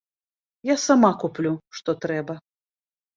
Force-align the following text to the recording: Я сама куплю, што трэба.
Я 0.69 0.77
сама 0.83 1.11
куплю, 1.23 1.51
што 1.81 1.95
трэба. 2.07 2.39